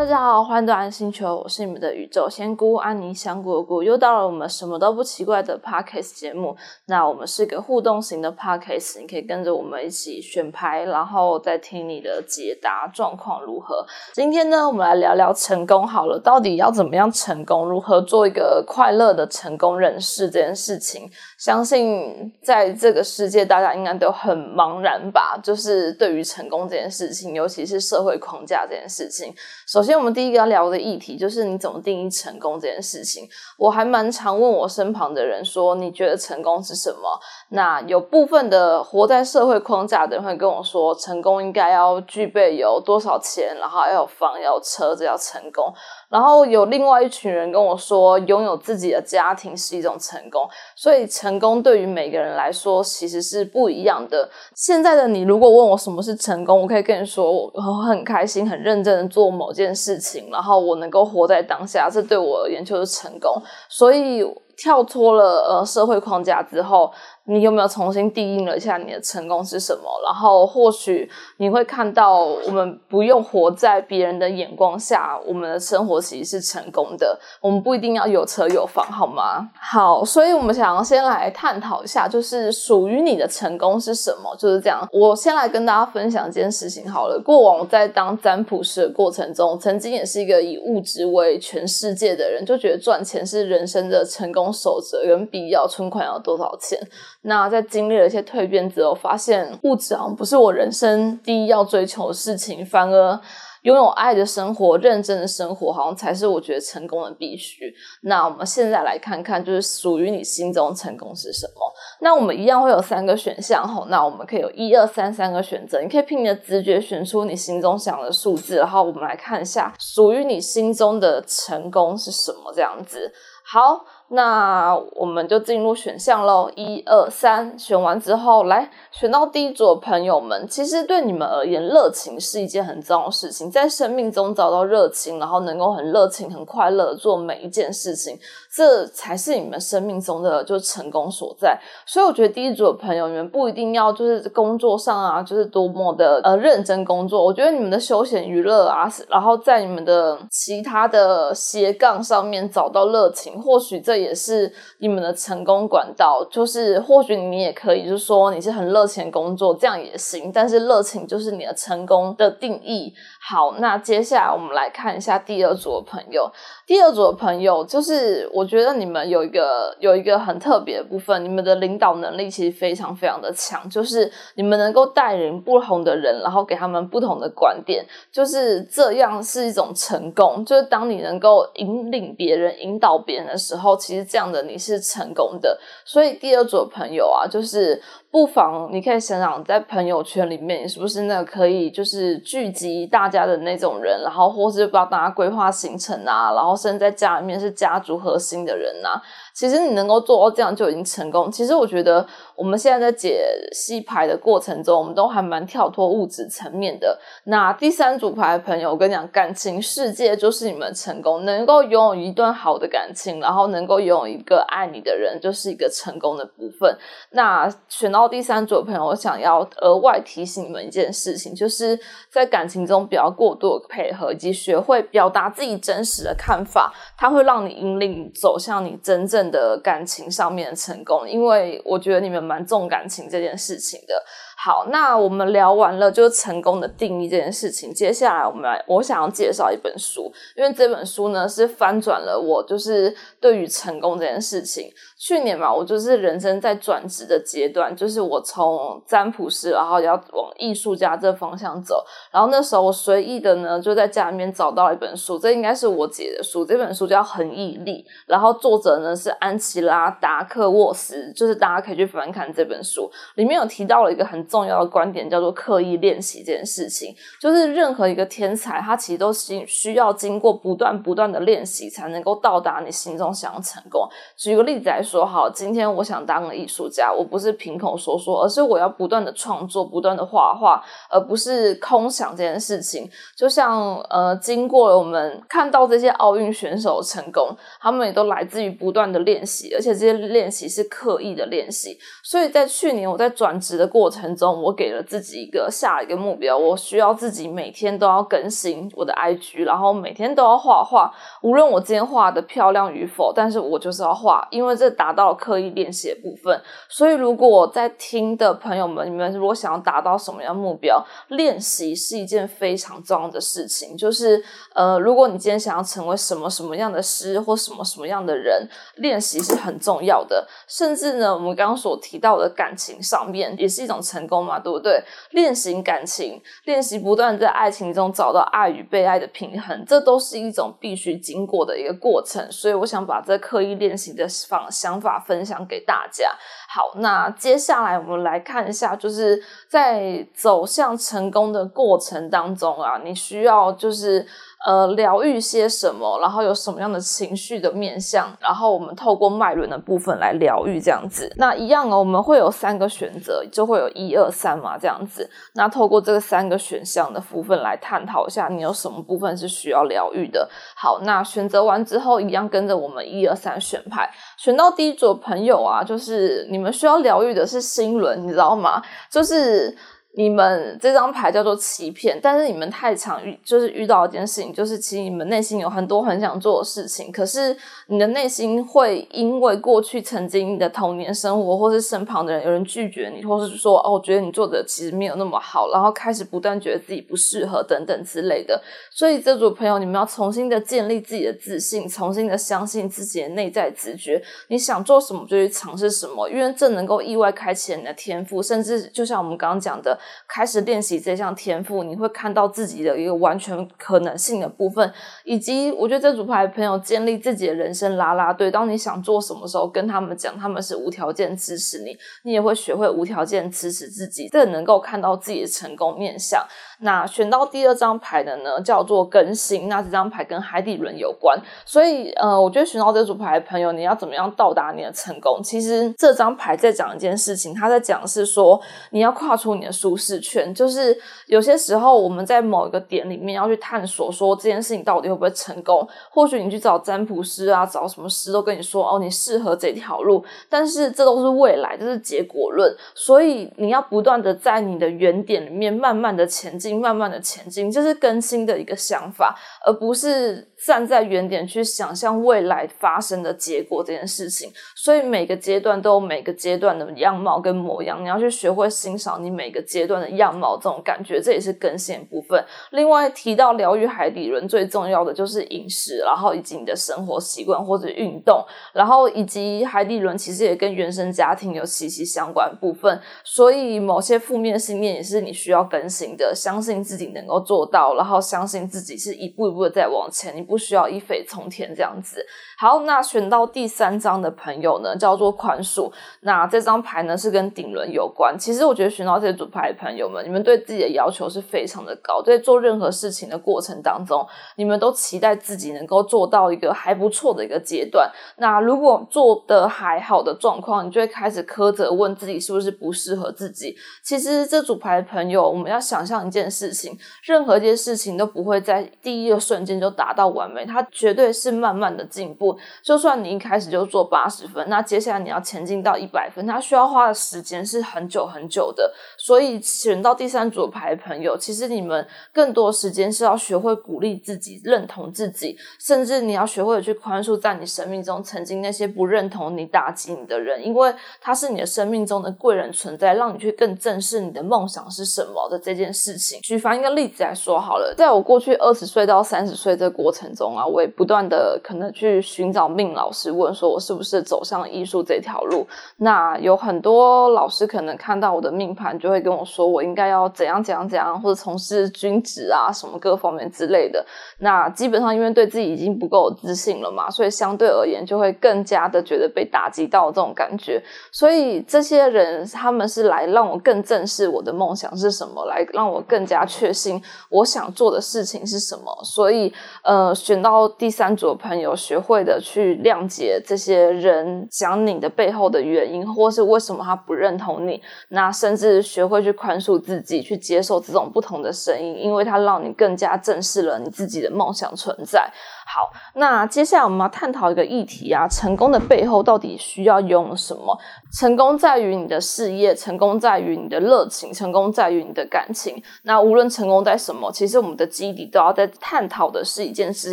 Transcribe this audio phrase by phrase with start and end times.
[0.00, 6.56] 大家好，欢迎到安星球，我是你们的宇宙仙姑安妮香菇菇，又到了我们什么都不奇怪的 podcast 节目。
[6.86, 13.86] 那我们是个互动型的 podcast，你可以跟着我们一起选牌，然后再听你的解答状况如何。
[14.14, 17.68] 今天呢，我们来聊聊成功好了，到底要怎么样成功？
[17.68, 21.10] 如何做一个快乐的成功人士这件事情？
[21.40, 25.40] 相信在这个世界，大家应该都很茫然吧？
[25.42, 29.34] 就是对于成功这件事情，尤其是社会框架这件事情。
[29.66, 33.26] 首先，我们第一个要聊的议题就是你怎么定义成功这件事情。
[33.56, 45.72] 我还蛮常问我身旁的人说：“你觉得成功是什么？”那有部分的活在社会框架的人会跟我说：“成功应该要具备有多少钱，然后要有房要有车，这叫成功。”
[46.10, 50.42] 然后有另外一群人跟我说，拥有自己的家庭是一种成功。
[50.74, 54.28] 所以成功对于每个人来说其实是不一样的。
[54.54, 57.50] 现在的你如果问我什么是成功，我可以跟你说，我
[57.86, 63.40] 很开心、很认真的做某件事情，然后我能够活在当下，这对我而言就是成功。
[63.68, 64.26] 所以。
[64.60, 66.92] 跳脱了呃社会框架之后，
[67.30, 69.84] 你有没有重新定义了一下你的成功是什么？
[70.04, 77.18] 然后或许你会看到，我们不用活在别人的眼光下，我们的生活其实是成功的。
[77.40, 79.48] 我们不一定要有车有房，好吗？
[79.54, 84.34] 好，所以我们想要先来探讨一下，就是属于你的成功是什么？
[84.36, 84.86] 就是这样。
[84.92, 87.20] 我先来跟大家分享一件事情好了。
[87.24, 94.52] 过往在当占卜师的过程中，曾经也是一个以物质为全世界的人，就觉得赚钱是人生的成功。
[94.52, 96.76] 守则跟必要存款要多少钱？
[97.22, 103.20] 那在经历了一些蜕变之后，发现物质好像不是我人生第一要追求的事情，反而
[103.62, 107.70] 拥有爱的生活、认真的生活，好像才是我觉得成功的必须。
[108.04, 111.52] 那我们现在来看看，就是属于你心中成功是什么？
[112.00, 122.50] 那我们一样会有三个选项吼，那我们可以有一二三三个选择，你可以凭你的直觉选出你心中想的数字，然后我们来看一下属于你心中的成功是什么？
[122.54, 123.12] 这样子，
[123.44, 123.84] 好。
[124.12, 138.18] 那我们就进入选项喽，一二三，选完之后来选到第一组的朋友们，其实对你们而言，热情是一件很重要的事情，在生命中找到热情，然后能够很热情、很快乐做每一件事情，
[138.52, 141.56] 这才是你们生命中的就是成功所在。
[141.86, 154.00] 所以我觉得第一组的朋友，你们不一定要就是工作上啊，就是多么的呃认真工作，我觉得你们的休闲娱乐啊，然后在你们的其他的斜杠上面找到热情，或许这。
[154.00, 160.32] 也是你们的成功管道，就是或许你也可以，就是说你是很热情工作，这样也行。
[160.32, 162.94] 但是热情就是你的成功的定义。
[163.28, 166.26] 好，那接下来我们来看一下第二组的朋友。
[166.66, 180.42] 第二组的朋友，就是我我觉得你们有一个有一个很特别的部分，你们的领导能力其实非常非常的强，就是你们能够带领不同的人，然后给他们不同的观点，就是这样是一种成功。
[180.46, 185.60] 就是当你能够引领别人、引导别人的时候，其实这样的你是成功的。
[185.84, 187.82] 所以第二组的朋友啊，就是。
[188.10, 199.00] 不妨你可以想想，在朋友圈里面，是不是那个可以就是聚集大家的那种人，然后或是帮大家规划行程啊，然后甚至在家里面是家族核心的人呐。
[199.40, 201.32] 其实你能够做到这样就已经成功。
[201.32, 202.06] 其实我觉得
[202.36, 207.00] 我们现在在解析牌的过程中，我们都还蛮跳脱物质层面的。
[207.24, 216.76] 那第三组牌的朋友，我跟你讲，感情世界就是你们成功，能够拥有一段好的感情，然后能够拥有一个爱你的人，就是一个成功的部分。
[217.12, 221.80] 那选到第三组的朋友，我想要额外提醒你们一件事情，就是
[222.10, 229.29] 在感情中不要过度的配合，以及学会表达自己真实的看法，它会让你引领走向你真正。
[229.30, 234.04] 的感情上面成功，因为我觉得你们蛮重感情这件事情的。
[234.42, 244.72] 好，那我们聊完了就是成功的定义这件事情，接下来我们来，我想要介绍一本书，因为这本书呢是翻转了我就是对于成功这件事情。
[244.98, 251.84] 去年嘛，我就是人生在转职的阶段，就是我从占卜师，然后要往艺术家这方向走。
[252.10, 256.46] 然后那时候我随意的呢，就在家里面找到了一本书，这应该是我姐的书。
[256.46, 266.94] 这本书叫《恒毅力》，然后作者呢是安琪拉·达克沃斯，就是大家可以去翻看这本书，里面有提到了一个很重要的观点，叫做刻意练习这件事情。
[267.20, 273.86] 就是任何一个天才，他其实都需需要经过不断不断的练习，才能够到达你心中想要成功。
[274.16, 275.00] 举个例子来说。
[275.10, 282.88] 好，今天我想当个艺术家，我不是凭口说说，而是我要不断的创作，不断的画画，而不是空想这件事情。
[283.16, 291.76] 就像呃，经过了我们看到这些奥运选手成功，他们也都来自于不断的练习，而且这些练习是刻意的练习。
[292.04, 294.42] 所以在去年我在转职的过程中。
[294.42, 306.40] 我给了自己一个下一个目标，我需要自己每天都要更新我的 IG，然后每天都要画画，无论我今天画的漂亮与否，但是我就是要画，因为这达到了刻意练习的部分。
[306.68, 313.76] 所以，如果在听的朋友们，你们如果想要达到什么样目标，练习是一件非常重要的事情。
[313.76, 314.22] 就是
[314.54, 318.46] 呃，如果你今天想要成为什么什么样的诗或什么什么样的人，
[318.76, 320.26] 练习是很重要的。
[320.46, 324.82] 甚至呢，我们刚刚所提到的感情上面，也是一种成功嘛，对不对？
[325.12, 332.20] 练习感情，练习不断在爱情中找到爱与被爱的平衡，这都是一种必须经过的一个过程。
[332.30, 336.10] 所以，我想把这刻意练习的方想法分享给大家。
[336.48, 344.04] 好，那接下来我们来看一下，就是在走向成功的过程当中啊，你需要就是。
[344.46, 351.12] 呃，疗愈些什么，然后有什么样的情绪的面向，然后我们透过脉轮的部分来疗愈这样子。
[351.16, 355.08] 那一样哦，我们会有三个选择，就会有一二三嘛这样子。
[355.34, 360.26] 那透过这个三个选项的部分来探讨一下，你有什么部分是需要疗愈的。
[360.56, 368.62] 好，那选择完之后，一样跟着我们一二三选牌，选到第一组朋友啊，就是你们需要疗愈的是心轮，你知道吗？
[368.90, 369.54] 就是。
[369.94, 388.40] 你们这张牌叫做欺骗，但是你们太常遇，就是遇到一件事情，就是其实你们内心有很多很想做的事情，可是你的内心会因为过去曾经的童年生活，或是身旁的人有人拒绝你，或是说哦，我觉得你做的其实没有那么好，然后开始不断觉得自己不适合等等之类的。
[388.70, 399.78] 所以这组朋友，你们要重新的建立自己的自信，重新的相信自己的内在直觉，你想做什么就去尝试什么，因为这能够意外开启你的天赋，甚至就像我们刚刚讲的。
[400.06, 404.72] 开始练习这项天赋，你会看到自己的一个完全可能性的部分，
[405.04, 408.30] 以及我觉得这组牌朋友建立自己的人生拉拉队。
[408.30, 416.24] 当你想做什么时候，跟他们讲，他们是无条件支持你，你也会学会无条件支持自己，这能够看到自己的成功面相。
[416.62, 419.48] 那选到第二张牌的呢，叫做更新。
[419.48, 425.22] 那这张牌跟海底轮有关，所以呃，我觉得选到这组牌的朋友，你要怎么样到达你的成功？
[425.22, 428.40] 其实这张牌在讲一件事情，他在讲是说
[428.70, 430.32] 你要跨出你的舒适圈。
[430.34, 430.76] 就是
[431.06, 435.66] 有些时候我们在某一个点里面要去探索，说这件事情到底会不会成功？
[435.90, 442.54] 或许你去找占卜师啊，找什么师都跟你说哦，你适合这条路，但是这都是未来，这是结果论。
[442.74, 446.60] 所以你要不断的在你的原点里面慢慢的前进。
[446.60, 454.30] 慢慢的前进，这是更新的一个想法，而不是站在原点去想象未来发生的结果这件事情。
[454.54, 462.24] 所以每个阶段都有每个阶段的样貌跟模样，你要去学会欣赏你每个阶阶段的样貌，这种感觉，这也是更新部分。
[462.52, 468.24] 另外提到疗愈海底轮，最重要的就是饮食，然后以及你的生活习惯或者运动，
[468.54, 472.80] 然后以及海底轮其实也跟原生家庭有息息相关部分。
[473.04, 482.02] 所以某些负面信念也是你需要更新的，相信自己能够做到，然后相信自己是一步一步的在往前，你不需要一飞冲天这样子。
[482.38, 485.70] 好，那选到第三张的朋友呢，叫做宽恕。
[486.00, 488.16] 那这张牌呢是跟顶轮有关。
[488.18, 494.06] 其实我觉得选到这组牌朋友们，你们对自己的要求是非常的高，在做任何事情的过程当中，
[494.36, 497.90] 你们都期待自己能够做到一个还不错的一个阶段。
[498.16, 503.54] 那如果做的还好的状况，你就会开始苛责问自己是不是不适合自己。
[503.84, 506.30] 其实这组牌的朋友，我们要想象一件。
[506.30, 512.38] 事情，任何一件事情都不会在第一个瞬间就达到完美，它绝对是慢慢的进步。
[512.62, 518.72] 就算你一开始就做八十分，那接下来你要前进到一百分，它需要花的时间是很久很久的。
[518.96, 536.20] 所以选到第三组牌朋友，其实你们更多时间是要学会鼓励自己、认同自己，甚至你要学会去宽恕在你生命中曾经那些不认同你、打击你的人，因为他是你的生命中的贵人存在，让你去更正视你的梦想是什么的这件事情。
[536.20, 545.46] 举凡一个例子来说好了，在我过去二十岁到三十岁这过程中啊，我也不断的可能去寻找命老师，问说我是不是走上艺术这条路。
[545.76, 553.82] 那有很多老师可能看到我的命盘，就会跟我说我应该要怎样怎样怎样，或者从事军职啊什么各方面之类的。
[554.18, 560.62] 那基本上因为对自己已经不够自信了嘛，所以相对而言就会更加的觉得被打击到这种感觉。
[560.92, 566.00] 所以这些人他们是来让我更正视我的梦想是什么，来让我更。
[566.10, 569.32] 加确信我想做的事情是什么，所以
[569.62, 585.12] 呃，选到第三组的朋友，学会的去谅解这些人讲你的背后的原因，或是为什么他不认同你，那甚至学会去宽恕自己，去接受这种不同的声音，因为它让你更加正视了你自己的梦想存在。
[585.52, 590.56] 好，那接下来我们要探讨一个议题啊，成功的背后到底需要拥有什么？
[590.92, 595.60] 成功在于你的事业，成功在于你的热情，成功在于你的感情。
[595.82, 599.92] 那无论成功在什么，其实我们的基底都要在探讨的是一件事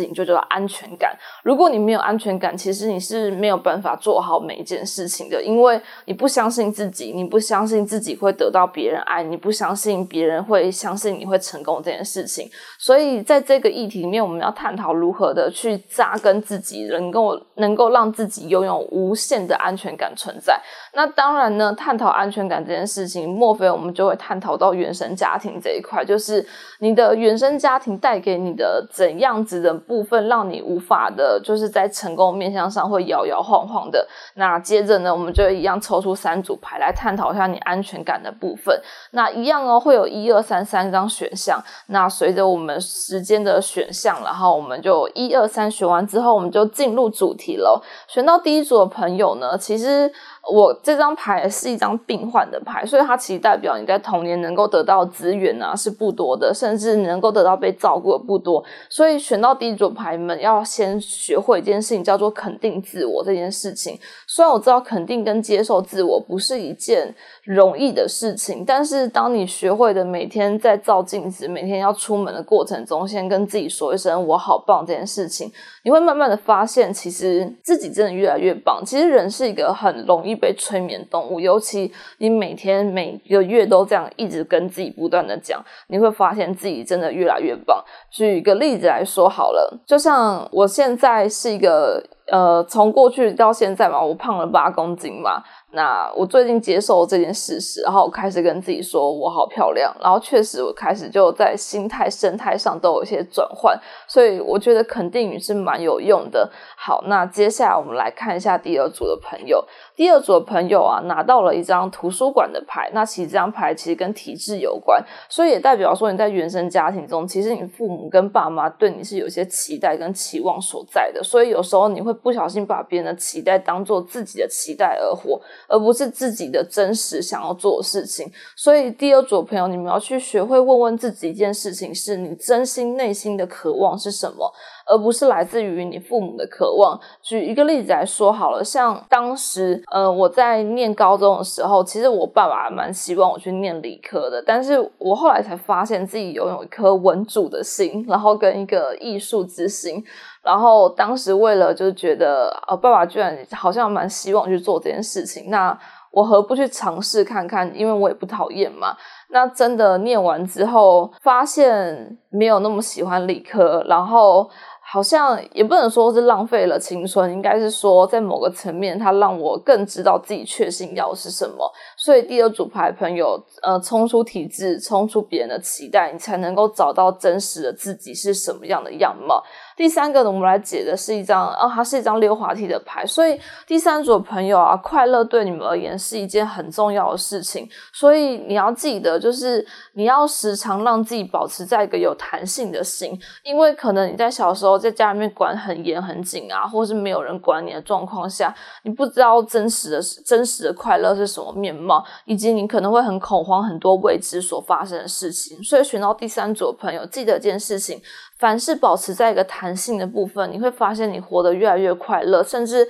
[0.00, 1.16] 情，就叫做安全感。
[1.42, 12.48] 如果你没有安全感，其实你是没有办法做好每一件事情的，因为你不相信自己，你不相信自己会得到别人爱，你不相信别人会相信你会成功这件事情。
[12.78, 20.60] 所以在这个议题里面，我们要探讨如何的去扎根自己，能够能够让自己拥有无限的安全感存在。
[20.98, 26.44] 那当然呢，探讨安全感这件事情，莫非我们就会探讨到原生家庭这一块，就是
[26.80, 34.04] 你的原生家庭带给你的怎样子的部分，让你无法的，就是在成功面向上会摇摇晃晃的。
[34.34, 38.76] 那接着呢，我们就一样抽出三组牌来探讨一下你安全感的部分。
[39.12, 41.62] 那一样哦，会有一二三三张选项。
[41.86, 47.80] 那随着我们时间的选项，然后我们就一二三选完之后，我们就进入主题喽。
[48.08, 50.12] 选到第一组的朋友呢，其实。
[50.50, 58.64] 我这张牌是一张病患的牌，所以它其实代表你在童年能够得到资源啊是不多的，甚至能够得到被照顾的不多。
[58.88, 63.98] 所以选到第一组牌们要先学会一件事情，叫做肯定自我这件事情。
[64.26, 67.14] 虽然我知道肯定跟接受自我不是一件
[67.44, 75.52] 容易的事情，但是当你学会的每天在照镜子、每天要出门的过程中，先跟自己说一声“我好棒”这件事情，
[75.84, 78.82] 你会慢慢的发现，其实自己真的越来越棒。
[78.82, 80.37] 其实人是一个很容易。
[80.38, 87.84] 被催眠动物，尤其你每天每个月都这样一直跟自己不断的讲，你会发现自己真的越来越棒。
[88.10, 95.42] 举一个例子来说好了，就像我现在是一个呃，从过去到现在嘛，我胖了八公斤嘛。
[95.72, 106.50] 那我最近接受这件事实，然后开始跟自己说我好漂亮，然后确实我开始就在心态、生态上都有一些转换，所以我觉得肯定语是蛮有用的。
[106.74, 109.62] 好，那接下来我们来看一下第二组的朋友。
[109.98, 112.88] 第二组的朋友啊，拿到了一张图书馆的牌。
[112.94, 121.20] 那其实这张牌其实跟体质有关，所以也代表说你在原生家庭中，其实你父母跟爸妈对你是有些期待跟期望所在的。
[121.20, 128.30] 所以有时候你会不小心把别人的期待当做自己的期待而活，而不是自己的真实想要做的事情。
[128.54, 134.48] 所以第二组朋友，你们要去学会问问自己一件事情：是你真心内心的渴望是什么？
[134.88, 136.98] 而不是来自于你父母的渴望。
[137.22, 150.02] 举一个例子来说好了，像当时，呃，我在念高中的时候，其实我爸爸蛮希望我去念理科的，但是我后来才发现自己拥有一颗文主的心，然后跟一个艺术之心。
[150.42, 155.78] 然后当时为了就觉得，呃，爸爸居然好像蛮希望去做这件事情，那
[156.10, 157.70] 我何不去尝试看看？
[157.78, 158.96] 因为我也不讨厌嘛。
[159.30, 164.48] 那真的念完之后，发现没有那么喜欢理科，然后。
[164.90, 171.70] 好像也不能说是浪费了青春，应该是说在某个层面，它让我更知道自己确信要是什么。
[171.96, 179.44] 所以第二组牌朋友，呃，冲出体制，冲出别人的期待，你才能够找到真实的自己是什么样的样貌。
[179.76, 198.54] 第三个呢，我们来解的是一张，啊，它是一张溜滑梯的牌，所以第三组朋友啊，快乐对你们而言是一件很重要的事情，所以你要记得，就是你要时常让自己保持在一个有弹性的心，因为可能你在小时候在家里面管很严很紧啊，或是没有人管你的状况下，
[198.84, 208.00] 你不知道真实的真实的快乐是什么面貌，以及你可能会很恐慌很多未知所发生的事情，所以选到第三组的朋友，记得一件事情。
[208.38, 212.88] 凡是保持在一个弹性的部分，你会发现你活得越来越快乐，甚至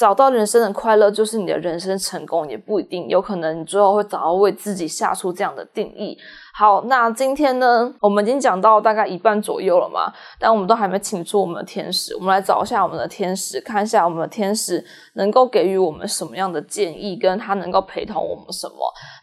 [0.00, 6.16] 找到人生的快乐就是你的人生成功，也不一定，有可能你最后会找到为自己下出这样的定义。
[6.54, 14.82] 好，那今天呢，我们已经讲到大概一半左右了嘛，但我们都还没请出我们的天使，我们来找一下我们的天使，看一下我们的天使
[15.16, 18.76] 能够给予我们什么样的建议，跟他能够陪同我们什么。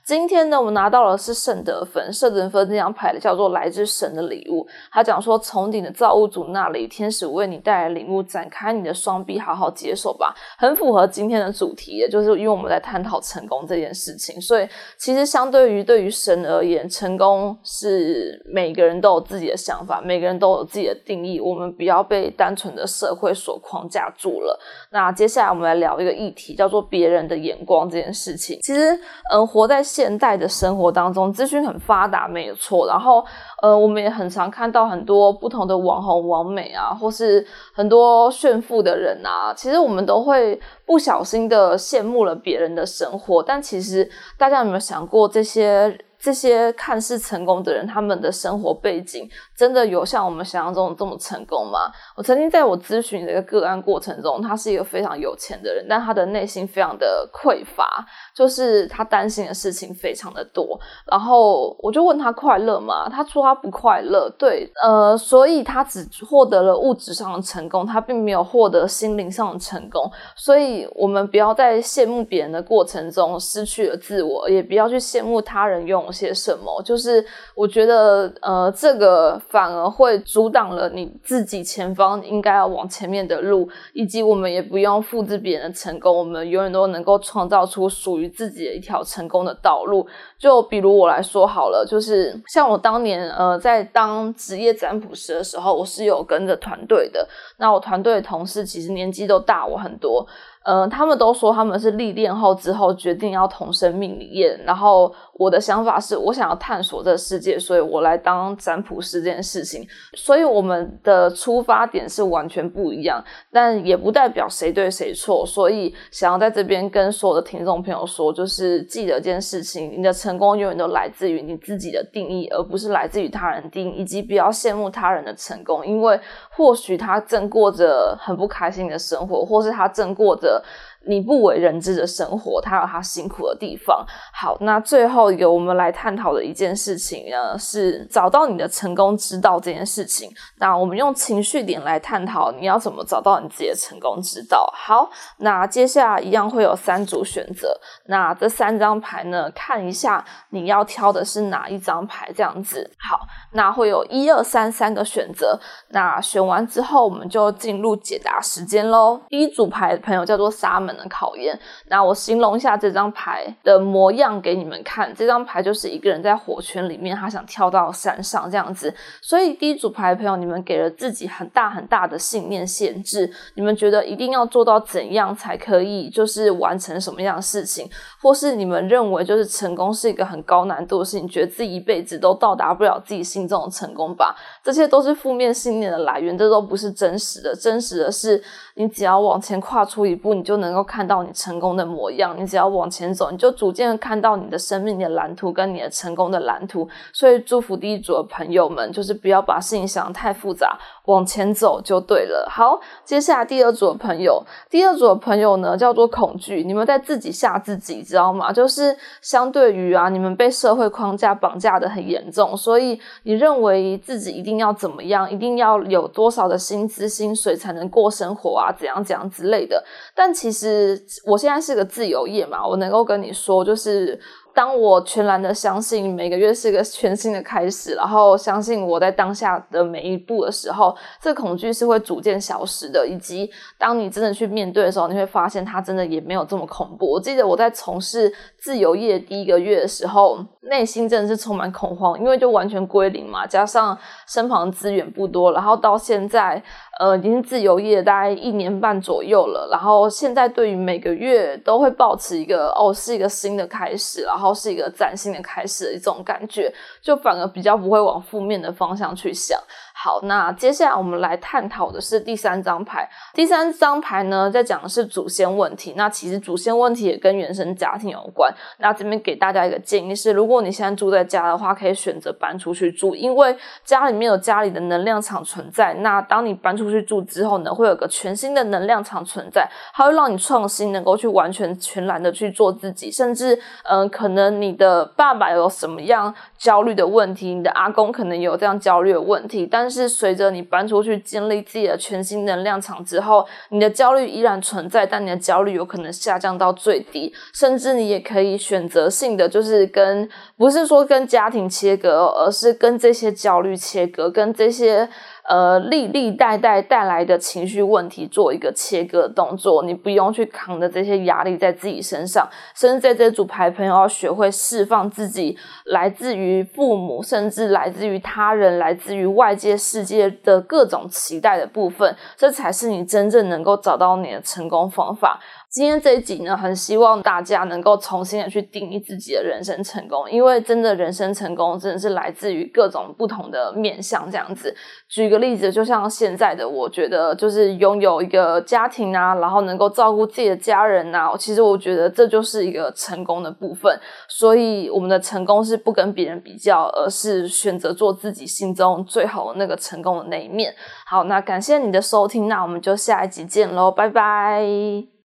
[0.07, 4.65] 今天呢，我们拿到的是圣德芬，圣德芬这张牌叫做来自神的礼物。
[4.89, 10.33] 他讲说，从你的造物主那里，天使为你带来礼物，展开你的双臂，好好接受吧。
[10.57, 14.65] 很符合今天的主题，也就是因为我们在探讨成功这件事情，所以
[14.97, 17.57] 其实相对于对于神而言，成功。
[17.65, 21.37] 是每个人都有自己的想法，每个人都有自己的定义。
[21.37, 24.57] 我们不要被单纯的社会所框架住了。
[24.89, 28.57] 那接下来我们来聊一个议题，叫做别人的眼光这件事情。
[28.61, 28.97] 其实，
[29.33, 32.85] 嗯，活在现代的生活当中，资讯很发达，没有错。
[32.85, 33.25] 然后，
[33.63, 39.51] 呃，我们也很常看到很多不同的网红、网美啊，或是很多炫富的人啊。
[39.55, 45.97] 其实我们都会不小心的羡慕了别人的生活，但其实大家有没有想过这些？
[46.19, 51.91] 这些看似成功的人，他们的生活背景真的有像我们想象中这么成功吗？
[52.15, 58.05] 我曾经在我咨询的一个个案过程中，他是一个非常有钱的人，但他的内心非常的匮乏，
[58.35, 60.79] 就是他担心的事情非常的多。
[61.09, 63.07] 然后我就问他快乐吗？
[63.09, 64.29] 他说他不快乐。
[64.37, 70.11] 对，呃，所以他只获得了物质上的成功，他并没有获得心灵上的成功。
[70.35, 76.81] 所以我们不要在羡慕别人的过程中失去了自我，也不要去羡慕他人拥有些什么。
[76.83, 77.23] 就是
[77.53, 90.07] 我觉得，呃，这个反而会阻挡了你自己前方应该要往前面的路，以及我们也不用复制别人的成功，我们永远都能够创造出属于自己的一条成功的道路。
[90.39, 97.27] 就比如我来说好了，就是像我当年呃在当职业占卜师的时候，我是有跟着团队的。
[97.57, 100.25] 那我团队的同事其实年纪都大我很多。
[100.69, 109.87] 嗯，他们都说他们是历练后之后决定要同生命理验，然后我的想法是我想要探索这个世界，所以我来当占卜师这件事情。
[110.13, 115.45] 所以我们的出发点是完全不一样，但也不代表谁对谁错。
[115.45, 126.19] 所以想要在这边跟所有的听众朋友说，就是记得一件事情：你的成功永远都来自于你自己的定义，而不是来自于他人定义，以及不要羡慕他人的成功，因为
[126.57, 130.59] 或许他正过着很不开心的生活，或是他正过着。
[131.05, 134.05] 你不为人知的生活，他有他辛苦的地方。
[134.33, 140.29] 好，那最后一个我们来探讨的一件事情呢，是找到你的成功之道这件事情。
[140.59, 144.71] 那我们用情绪点来探讨，你要怎么找到你自己的成功之道？
[144.75, 147.79] 好，那接下来一样会有三组选择。
[148.07, 152.89] 那这三张牌呢，看一下你要挑的是哪一张牌，这样子。
[153.09, 153.19] 好，
[153.53, 155.59] 那会有一二三三个选择。
[155.89, 159.21] 那选完之后，我们就进入解答时间喽。
[159.29, 160.97] 第一组牌的朋友叫做沙门。
[160.97, 161.57] 的考验。
[161.89, 165.13] 那我形容一下这张牌的模样给你们看。
[165.13, 168.91] 这张牌就是一个人在火圈里面，他想跳到山上这样子。
[169.21, 173.31] 所以第一组牌的朋友，你们给了自己很大很大的信念限制。
[173.53, 177.87] 你们觉得一定要做到怎样才可以，就是完成什么样的事情，
[178.21, 184.35] 或是你们认为就是成功是一个很高难度的事情，觉得自己一辈子都到达不了自己心中的成功吧？
[184.63, 187.55] 这些都是负面信念的来源，这都不是真实的。
[187.55, 188.41] 真实的是，
[188.75, 190.87] 你只要往前跨出一步，你就能够。
[190.87, 196.87] 看到你成功的模样，你只要往前走，你就逐渐看到你的生命的蓝图跟你的成功的蓝图。
[197.11, 202.47] 所以祝福第一组的朋友们，就是不要把事情想得太复杂，往前走就对了。
[202.49, 208.53] 好，接下来第二组的朋友，第二组的朋友呢叫做恐惧，你们在自己吓自己，知道吗？
[208.53, 219.83] 就是相对于啊，你们被社会框架绑架的很严重，所以你认为自己一定要怎么样，一定要有多少的薪资薪水才能过生活啊，怎样怎样之类的。
[220.15, 221.03] 但其实。
[221.25, 224.19] 我现在是个自由业嘛，我能够跟你说，就是。
[224.57, 233.05] 当我全然的相信每个月是一个全新的开始，然后相信我在当下的每一步的时候，这恐惧是会逐渐消失的。
[233.07, 237.05] 以及当你真的去面对的时候，你会发现它真的也没有这么恐怖。
[237.05, 246.59] 我记得我在从事自由业第一个月的时候，内心真的是充满恐慌，因为就完全归零嘛，加上身旁资源不多，然后到现在，
[246.99, 254.46] 呃，已经自由业大概一年半左右了，然后现在对于每个月都会保持一个哦，是一个新的开始，然后。
[254.53, 259.61] 是一个崭新的开始的一种感觉，就反而比较不会往负面的方向去想。
[259.99, 263.09] 好，那接下来我们来探讨的是第三张牌。
[263.33, 265.95] 第三张牌呢，在讲的是祖先问题。
[265.97, 268.53] 那其实祖先问题也跟原生家庭有关。
[268.77, 275.95] 那这边给大家一个建议是，如果你现在住在家的话，可以选择搬出去住，因为家里面有家里的能量场存在。
[275.95, 283.11] 那当你搬出去住之后呢，会有个全新的能量场存在，它会让你创新，能够去完全全然的去做自己。
[283.11, 305.07] 甚至，嗯，可能你的爸爸有什么样焦虑的问题，你的阿公可能有这样焦虑的问题，但但是随着你搬出去建立自己的全新能量场之后，你的焦虑依然存在，但你的焦虑有可能下降到最低，甚至你也可以选择性的，就是跟不是说跟家庭切割，而是跟这些焦虑切割，跟这些。
[305.47, 325.39] 呃，历历代代带来的情绪问题做一个切割动作，你不用去扛着这些压力在自己身上，甚至在这组牌朋友要学会释放自己来自于父母，甚至来自于他人，来自于外界世界的各种期待的部分，这才是你真正能够找到你的成功方法。
[325.77, 334.27] 今天这一集呢，很希望大家能够重新的去定义自己的人生成功，因为真的人生成功真的是来自于各种不同的面向。
[334.31, 334.75] 这样子，
[335.07, 343.95] 举个例子，就像现在的，我觉得就是拥有一个家庭啊，然后能够照顾自己的家人啊，其实我觉得这就是一个成功的部分。
[344.27, 350.73] 所以，我们的成功是不跟别人比较，而是选择做自己心中最好的那个成功的那一面。
[351.05, 355.07] 好，那感谢你的收听，那我们就下一集见喽，拜拜。